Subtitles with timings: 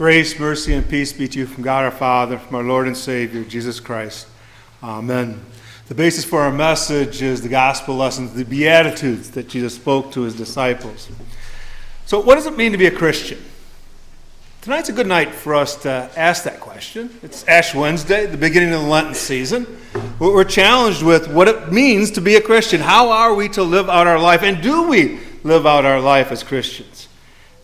[0.00, 2.96] Grace, mercy, and peace be to you from God our Father, from our Lord and
[2.96, 4.26] Savior, Jesus Christ.
[4.82, 5.38] Amen.
[5.88, 10.22] The basis for our message is the gospel lessons, the Beatitudes that Jesus spoke to
[10.22, 11.10] his disciples.
[12.06, 13.44] So, what does it mean to be a Christian?
[14.62, 17.10] Tonight's a good night for us to ask that question.
[17.22, 19.66] It's Ash Wednesday, the beginning of the Lenten season.
[20.18, 22.80] We're challenged with what it means to be a Christian.
[22.80, 24.42] How are we to live out our life?
[24.42, 27.08] And do we live out our life as Christians?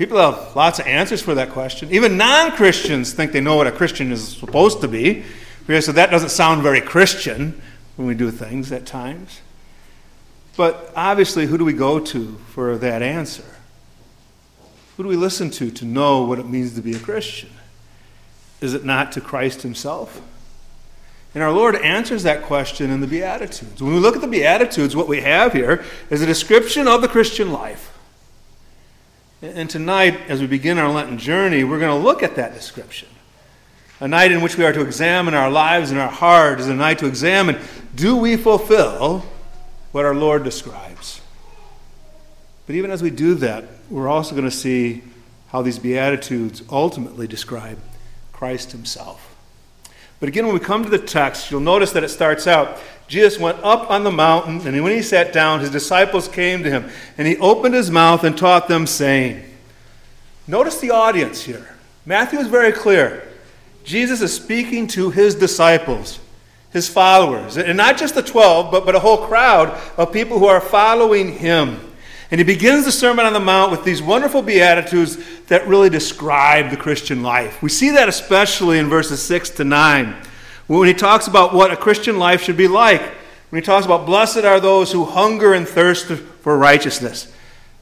[0.00, 1.92] People have lots of answers for that question.
[1.92, 5.24] Even non Christians think they know what a Christian is supposed to be.
[5.78, 7.60] So that doesn't sound very Christian
[7.96, 9.42] when we do things at times.
[10.56, 13.44] But obviously, who do we go to for that answer?
[14.96, 17.50] Who do we listen to to know what it means to be a Christian?
[18.62, 20.22] Is it not to Christ Himself?
[21.34, 23.82] And our Lord answers that question in the Beatitudes.
[23.82, 27.08] When we look at the Beatitudes, what we have here is a description of the
[27.08, 27.89] Christian life.
[29.42, 33.08] And tonight, as we begin our Lenten journey, we're going to look at that description.
[33.98, 36.74] A night in which we are to examine our lives and our hearts, is a
[36.74, 37.58] night to examine
[37.94, 39.24] do we fulfill
[39.92, 41.22] what our Lord describes?
[42.66, 45.02] But even as we do that, we're also going to see
[45.48, 47.78] how these Beatitudes ultimately describe
[48.32, 49.29] Christ Himself.
[50.20, 52.78] But again, when we come to the text, you'll notice that it starts out
[53.10, 56.70] Jesus went up on the mountain, and when he sat down, his disciples came to
[56.70, 59.44] him, and he opened his mouth and taught them, saying,
[60.46, 61.74] Notice the audience here.
[62.06, 63.26] Matthew is very clear.
[63.82, 66.20] Jesus is speaking to his disciples,
[66.72, 70.46] his followers, and not just the 12, but, but a whole crowd of people who
[70.46, 71.80] are following him.
[72.30, 76.70] And he begins the Sermon on the Mount with these wonderful Beatitudes that really describe
[76.70, 77.60] the Christian life.
[77.60, 80.14] We see that especially in verses 6 to 9
[80.68, 83.02] when he talks about what a Christian life should be like,
[83.50, 87.32] when he talks about, blessed are those who hunger and thirst for righteousness.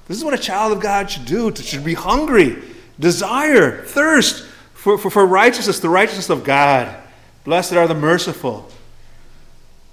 [0.06, 1.54] This is what a child of God should do.
[1.54, 2.56] Should be hungry,
[2.98, 6.96] desire, thirst for, for, for righteousness, the righteousness of God.
[7.44, 8.70] Blessed are the merciful.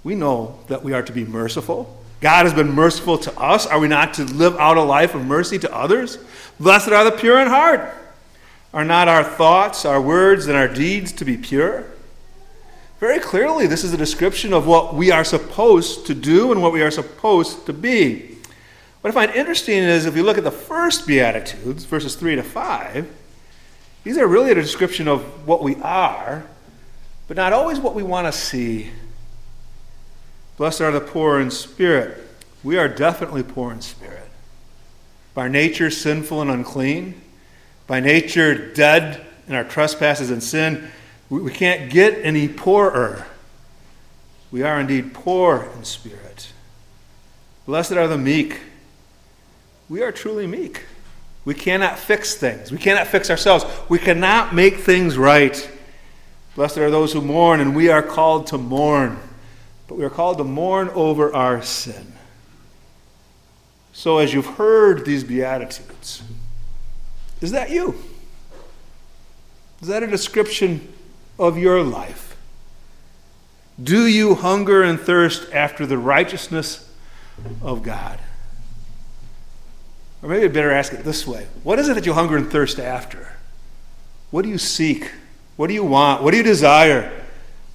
[0.02, 2.02] We know that we are to be merciful.
[2.20, 3.66] God has been merciful to us.
[3.66, 6.18] Are we not to live out a life of mercy to others?
[6.58, 7.92] Blessed are the pure in heart.
[8.72, 11.86] Are not our thoughts, our words, and our deeds to be pure?
[12.98, 16.72] Very clearly, this is a description of what we are supposed to do and what
[16.72, 18.36] we are supposed to be.
[19.02, 22.42] What I find interesting is if you look at the first Beatitudes, verses 3 to
[22.42, 23.06] 5,
[24.04, 26.46] these are really a description of what we are,
[27.28, 28.90] but not always what we want to see.
[30.56, 32.26] Blessed are the poor in spirit.
[32.64, 34.28] We are definitely poor in spirit.
[35.34, 37.20] By nature, sinful and unclean.
[37.86, 40.90] By nature, dead in our trespasses and sin.
[41.28, 43.26] We can't get any poorer.
[44.50, 46.52] We are indeed poor in spirit.
[47.66, 48.60] Blessed are the meek.
[49.88, 50.84] We are truly meek.
[51.44, 52.72] We cannot fix things.
[52.72, 53.64] We cannot fix ourselves.
[53.88, 55.70] We cannot make things right.
[56.54, 59.18] Blessed are those who mourn, and we are called to mourn.
[59.88, 62.12] But we are called to mourn over our sin.
[63.92, 66.22] So, as you've heard these Beatitudes,
[67.40, 67.94] is that you?
[69.80, 70.92] Is that a description
[71.38, 72.36] of your life?
[73.82, 76.90] Do you hunger and thirst after the righteousness
[77.62, 78.18] of God?
[80.22, 82.50] Or maybe I'd better ask it this way What is it that you hunger and
[82.50, 83.32] thirst after?
[84.30, 85.10] What do you seek?
[85.56, 86.22] What do you want?
[86.22, 87.24] What do you desire?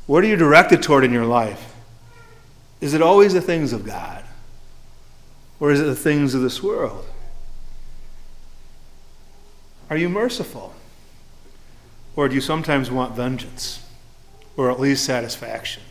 [0.06, 1.71] What are you directed toward in your life?
[2.82, 4.26] Is it always the things of God?
[5.60, 7.06] Or is it the things of this world?
[9.90, 10.74] Are you merciful?
[12.16, 13.86] Or do you sometimes want vengeance?
[14.58, 15.84] Or at least satisfaction?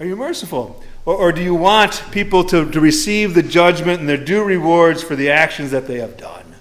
[0.00, 0.82] Are you merciful?
[1.04, 5.02] Or, or, do you want people to, to receive the judgment and their due rewards
[5.02, 6.54] for the actions that they have done?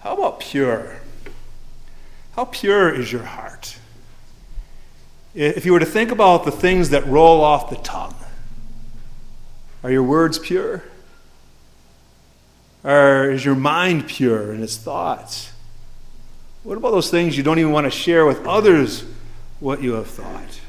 [0.00, 1.00] How about pure?
[2.32, 3.49] How pure is your heart?
[5.34, 8.16] If you were to think about the things that roll off the tongue,
[9.82, 10.82] are your words pure?
[12.82, 15.52] Or is your mind pure in its thoughts?
[16.62, 19.04] What about those things you don't even want to share with others
[19.60, 20.60] what you have thought?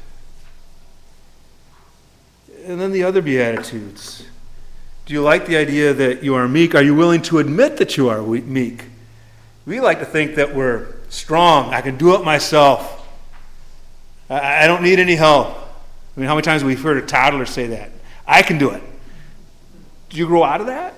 [2.64, 4.26] And then the other Beatitudes.
[5.04, 6.74] Do you like the idea that you are meek?
[6.74, 8.84] Are you willing to admit that you are meek?
[9.66, 11.74] We like to think that we're strong.
[11.74, 13.01] I can do it myself.
[14.32, 15.48] I don't need any help.
[15.48, 17.90] I mean, how many times have we heard a toddler say that?
[18.26, 18.82] I can do it.
[20.10, 20.94] Do you grow out of that?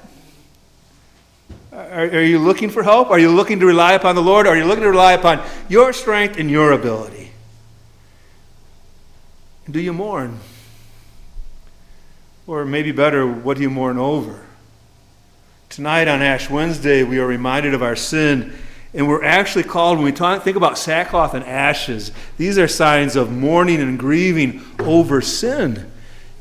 [1.73, 3.11] Are, are, you looking for help?
[3.11, 4.47] Are you looking to rely upon the Lord?
[4.47, 7.33] Are you looking to rely upon your strength and your ability?
[9.69, 10.39] Do you mourn?
[12.47, 14.47] Or maybe better, what do you mourn over?
[15.69, 18.55] Tonight on Ash Wednesday, we are reminded of our sin
[18.95, 23.17] And we're actually called, when we talk, think about sackcloth and ashes, these are signs
[23.17, 25.91] of mourning and grieving over sin.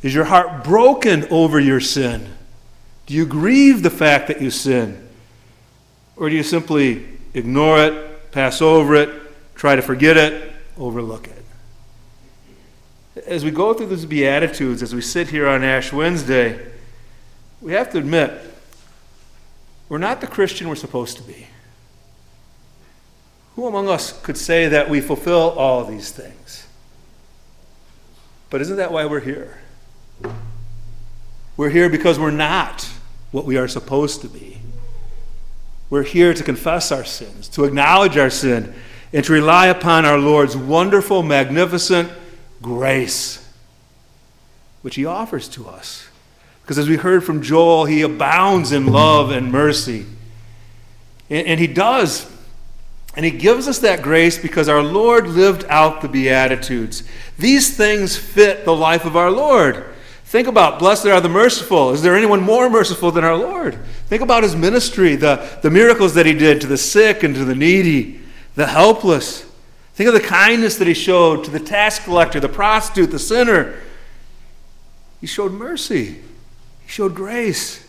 [0.03, 2.29] Is your heart broken over your sin?
[3.07, 5.09] Do you grieve the fact that you sin?
[6.15, 9.09] Or do you simply ignore it, pass over it,
[9.55, 13.23] try to forget it, overlook it?
[13.25, 16.67] As we go through these Beatitudes, as we sit here on Ash Wednesday,
[17.61, 18.31] we have to admit
[19.89, 21.47] we're not the Christian we're supposed to be.
[23.55, 26.67] Who among us could say that we fulfill all these things?
[28.49, 29.59] But isn't that why we're here?
[31.55, 32.89] We're here because we're not
[33.31, 34.57] what we are supposed to be.
[35.89, 38.73] We're here to confess our sins, to acknowledge our sin,
[39.11, 42.11] and to rely upon our Lord's wonderful, magnificent
[42.61, 43.47] grace,
[44.81, 46.07] which He offers to us.
[46.63, 50.07] Because as we heard from Joel, He abounds in love and mercy.
[51.29, 52.25] And, and He does
[53.15, 57.03] and he gives us that grace because our Lord lived out the Beatitudes.
[57.37, 59.85] These things fit the life of our Lord.
[60.25, 61.91] Think about blessed are the merciful.
[61.91, 63.77] Is there anyone more merciful than our Lord?
[64.07, 67.45] Think about his ministry, the, the miracles that he did to the sick and to
[67.45, 68.19] the needy,
[68.55, 69.45] the helpless.
[69.93, 73.79] Think of the kindness that he showed to the tax collector, the prostitute, the sinner.
[75.21, 76.05] He showed mercy,
[76.81, 77.87] he showed grace.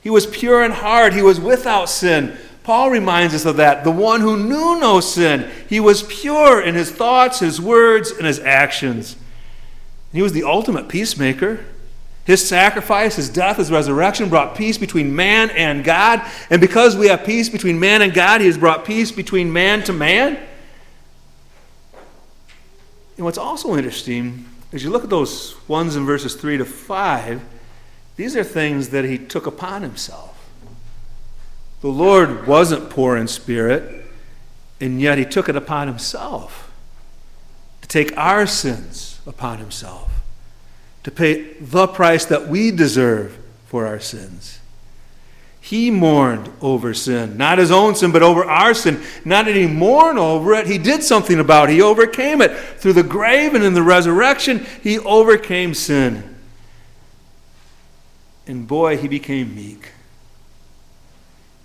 [0.00, 2.38] He was pure in heart, he was without sin.
[2.66, 3.84] Paul reminds us of that.
[3.84, 5.48] The one who knew no sin.
[5.68, 9.14] He was pure in his thoughts, his words, and his actions.
[10.12, 11.64] He was the ultimate peacemaker.
[12.24, 16.28] His sacrifice, his death, his resurrection brought peace between man and God.
[16.50, 19.84] And because we have peace between man and God, he has brought peace between man
[19.84, 20.36] to man.
[23.16, 27.42] And what's also interesting is you look at those ones in verses 3 to 5,
[28.16, 30.35] these are things that he took upon himself.
[31.86, 34.04] The Lord wasn't poor in spirit,
[34.80, 36.68] and yet He took it upon Himself
[37.80, 40.10] to take our sins upon Himself,
[41.04, 44.58] to pay the price that we deserve for our sins.
[45.60, 49.00] He mourned over sin, not his own sin, but over our sin.
[49.24, 51.74] Not did he mourn over it, he did something about it.
[51.74, 52.50] He overcame it.
[52.80, 56.34] Through the grave and in the resurrection, he overcame sin.
[58.48, 59.92] And boy, he became meek.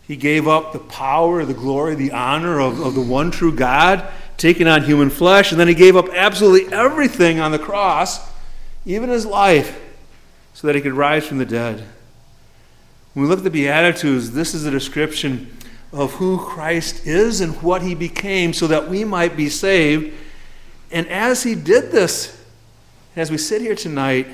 [0.07, 4.07] He gave up the power, the glory, the honor of, of the one true God,
[4.37, 8.19] taking on human flesh, and then he gave up absolutely everything on the cross,
[8.85, 9.79] even his life,
[10.53, 11.83] so that he could rise from the dead.
[13.13, 15.55] When we look at the Beatitudes, this is a description
[15.93, 20.13] of who Christ is and what he became so that we might be saved.
[20.91, 22.41] And as he did this,
[23.15, 24.27] as we sit here tonight,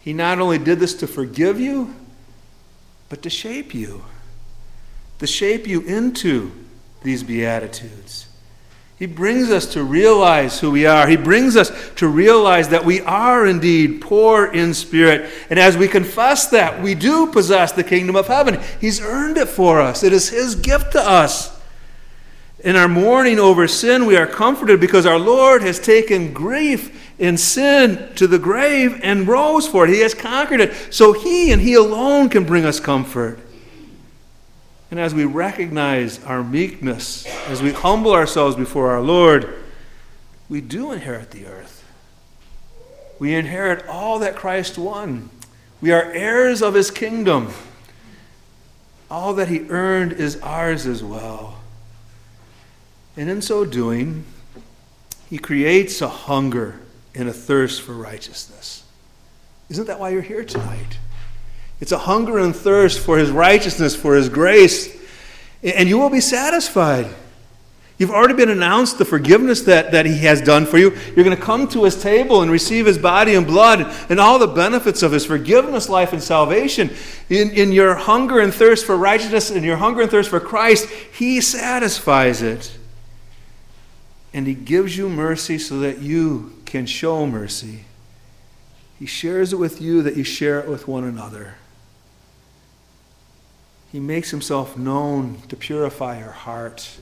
[0.00, 1.94] he not only did this to forgive you,
[3.08, 4.04] but to shape you
[5.24, 6.52] to shape you into
[7.02, 8.26] these Beatitudes.
[8.98, 11.06] He brings us to realize who we are.
[11.06, 15.30] He brings us to realize that we are indeed poor in spirit.
[15.48, 18.60] And as we confess that, we do possess the kingdom of heaven.
[18.82, 21.58] He's earned it for us, it is His gift to us.
[22.62, 27.40] In our mourning over sin, we are comforted because our Lord has taken grief and
[27.40, 29.90] sin to the grave and rose for it.
[29.90, 30.92] He has conquered it.
[30.92, 33.38] So He and He alone can bring us comfort.
[34.94, 39.52] And as we recognize our meekness, as we humble ourselves before our Lord,
[40.48, 41.84] we do inherit the earth.
[43.18, 45.30] We inherit all that Christ won.
[45.80, 47.52] We are heirs of his kingdom.
[49.10, 51.58] All that he earned is ours as well.
[53.16, 54.24] And in so doing,
[55.28, 56.78] he creates a hunger
[57.16, 58.84] and a thirst for righteousness.
[59.68, 60.98] Isn't that why you're here tonight?
[61.80, 64.96] It's a hunger and thirst for His righteousness, for His grace,
[65.62, 67.08] and you will be satisfied.
[67.96, 70.90] You've already been announced the forgiveness that, that He has done for you.
[71.14, 74.38] You're going to come to His table and receive His body and blood and all
[74.38, 76.90] the benefits of His forgiveness, life, and salvation.
[77.30, 80.88] In, in your hunger and thirst for righteousness and your hunger and thirst for Christ,
[80.88, 82.76] He satisfies it.
[84.32, 87.84] And He gives you mercy so that you can show mercy.
[88.98, 91.54] He shares it with you that you share it with one another.
[93.94, 96.98] He makes himself known to purify your heart.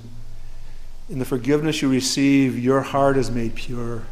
[1.08, 4.02] In the forgiveness you receive, your heart is made pure.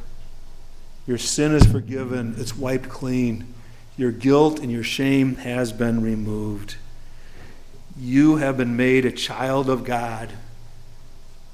[1.06, 3.52] Your sin is forgiven, it's wiped clean.
[3.99, 6.76] Your guilt and your shame has been removed.
[7.99, 10.30] You have been made a child of God.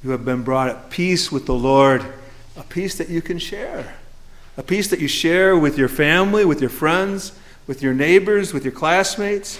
[0.04, 2.06] You have been brought at peace with the Lord,
[2.56, 3.96] a peace that you can share,
[4.56, 8.62] a peace that you share with your family, with your friends, with your neighbors, with
[8.62, 9.58] your classmates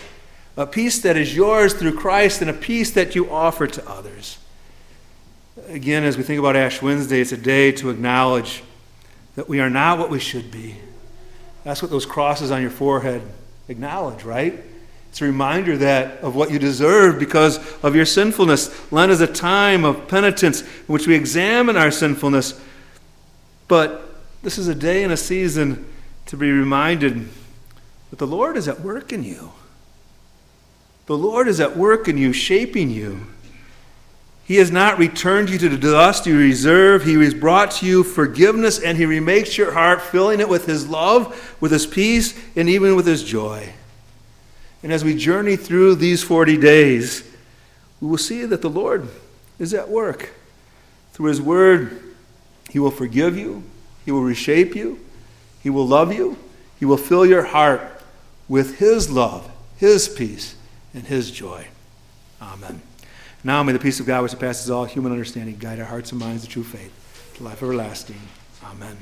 [0.57, 4.39] a peace that is yours through Christ, and a peace that you offer to others.
[5.69, 8.63] Again, as we think about Ash Wednesday, it's a day to acknowledge
[9.35, 10.77] that we are not what we should be.
[11.65, 13.23] That's what those crosses on your forehead
[13.69, 14.63] acknowledge, right?
[15.11, 18.93] It's a reminder that of what you deserve because of your sinfulness.
[18.93, 22.61] Lent is a time of penitence in which we examine our sinfulness.
[23.67, 25.87] But this is a day and a season
[26.27, 27.29] to be reminded
[28.11, 29.53] that the Lord is at work in you.
[31.07, 33.27] The Lord is at work in you, shaping you.
[34.45, 37.05] He has not returned you to the dust you reserve.
[37.05, 40.89] He has brought to you forgiveness, and He remakes your heart, filling it with His
[40.89, 43.73] love, with His peace, and even with His joy.
[44.83, 47.29] And as we journey through these 40 days,
[48.01, 49.09] we will see that the Lord
[49.59, 50.31] is at work.
[51.13, 52.15] Through His Word,
[52.71, 53.65] He will forgive you,
[54.05, 55.01] He will reshape you,
[55.61, 56.39] He will love you,
[56.79, 58.01] He will fill your heart
[58.49, 60.55] with His love, His peace,
[60.97, 61.69] and His joy.
[62.43, 62.83] Amen.
[63.45, 66.21] Now may the peace of God, which surpasses all human understanding, guide our hearts and
[66.21, 68.21] minds to true faith, to life everlasting.
[68.65, 68.97] Amen.